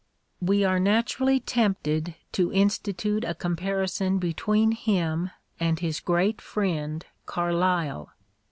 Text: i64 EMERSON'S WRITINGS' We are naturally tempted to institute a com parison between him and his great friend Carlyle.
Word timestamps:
i64 0.01 0.07
EMERSON'S 0.07 0.49
WRITINGS' 0.49 0.49
We 0.49 0.63
are 0.65 0.79
naturally 0.79 1.39
tempted 1.41 2.15
to 2.31 2.51
institute 2.53 3.23
a 3.23 3.35
com 3.35 3.55
parison 3.55 4.19
between 4.19 4.71
him 4.71 5.29
and 5.59 5.77
his 5.79 5.99
great 5.99 6.41
friend 6.41 7.05
Carlyle. 7.27 8.09